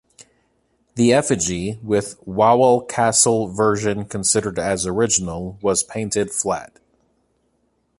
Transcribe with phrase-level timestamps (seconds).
[0.95, 6.79] The effigy, with Wawel Castle version considered as original, was painted flat.